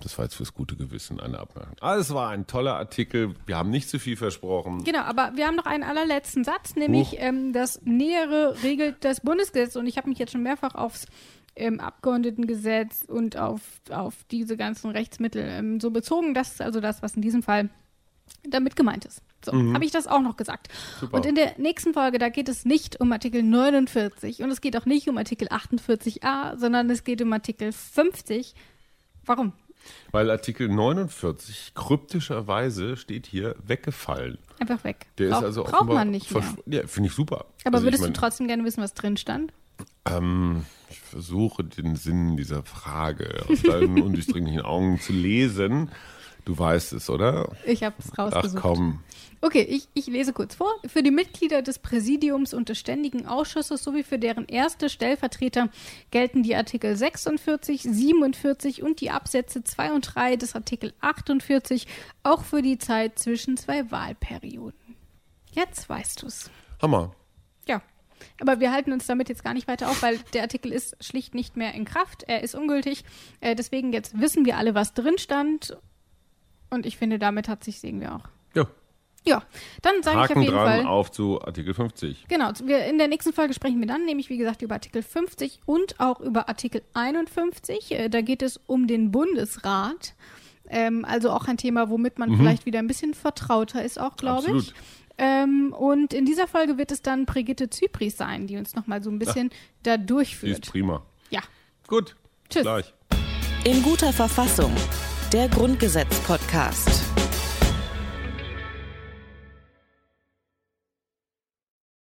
[0.00, 1.76] Das war jetzt fürs gute Gewissen eine Abmerkung.
[1.80, 3.34] Ah, es war ein toller Artikel.
[3.46, 4.84] Wir haben nicht zu viel versprochen.
[4.84, 9.76] Genau, aber wir haben noch einen allerletzten Satz, nämlich ähm, das Nähere regelt das Bundesgesetz
[9.76, 11.06] und ich habe mich jetzt schon mehrfach aufs
[11.56, 13.60] ähm, Abgeordnetengesetz und auf,
[13.90, 16.34] auf diese ganzen Rechtsmittel ähm, so bezogen.
[16.34, 17.68] Das ist also das, was in diesem Fall
[18.48, 19.22] damit gemeint ist.
[19.44, 20.68] So, habe ich das auch noch gesagt.
[20.68, 21.00] Mhm.
[21.00, 21.16] Super.
[21.16, 24.76] Und in der nächsten Folge, da geht es nicht um Artikel 49 und es geht
[24.76, 28.54] auch nicht um Artikel 48a, sondern es geht um Artikel 50.
[29.24, 29.52] Warum?
[30.12, 34.38] Weil Artikel 49 kryptischerweise steht hier weggefallen.
[34.58, 35.06] Einfach weg.
[35.18, 36.42] Der Brauch, ist also braucht man nicht mehr.
[36.66, 37.46] Ja, finde ich super.
[37.64, 39.52] Aber Also würdest ich du mein, trotzdem gerne wissen, was drin stand?
[40.06, 45.90] Ähm, ich versuche den Sinn dieser Frage aus deinen undurchdringlichen Augen zu lesen.
[46.50, 47.48] Du weißt es, oder?
[47.64, 48.60] Ich habe es Ach rausgesucht.
[48.60, 48.98] komm.
[49.40, 50.66] Okay, ich, ich lese kurz vor.
[50.84, 55.68] Für die Mitglieder des Präsidiums und des Ständigen Ausschusses sowie für deren erste Stellvertreter
[56.10, 61.86] gelten die Artikel 46, 47 und die Absätze 2 und 3 des Artikel 48
[62.24, 64.96] auch für die Zeit zwischen zwei Wahlperioden.
[65.52, 66.50] Jetzt weißt du's.
[66.82, 67.14] Hammer.
[67.68, 67.80] Ja.
[68.40, 71.32] Aber wir halten uns damit jetzt gar nicht weiter auf, weil der Artikel ist schlicht
[71.32, 72.24] nicht mehr in Kraft.
[72.24, 73.04] Er ist ungültig.
[73.38, 75.76] Äh, deswegen jetzt wissen wir alle, was drin stand.
[76.70, 78.22] Und ich finde, damit hat sich irgendwie auch.
[78.54, 78.66] Ja.
[79.26, 79.42] Ja,
[79.82, 80.86] dann sage ich auf jeden dran Fall.
[80.86, 82.24] auf zu Artikel 50.
[82.28, 85.60] Genau, wir, in der nächsten Folge sprechen wir dann nämlich, wie gesagt, über Artikel 50
[85.66, 87.92] und auch über Artikel 51.
[87.92, 90.14] Äh, da geht es um den Bundesrat.
[90.70, 94.46] Ähm, also auch ein Thema, womit man vielleicht wieder ein bisschen vertrauter ist, auch, glaube
[94.46, 94.52] ich.
[94.52, 94.56] Mhm.
[94.58, 94.74] Absolut.
[95.18, 99.10] Ähm, und in dieser Folge wird es dann Brigitte Zypris sein, die uns nochmal so
[99.10, 99.50] ein bisschen
[99.82, 100.70] da Die ist durchführt.
[100.70, 101.02] prima.
[101.28, 101.40] Ja.
[101.88, 102.16] Gut.
[102.48, 102.62] Tschüss.
[102.62, 102.94] Gleich.
[103.64, 104.72] In guter Verfassung.
[105.32, 107.19] Der Grundgesetz-Podcast.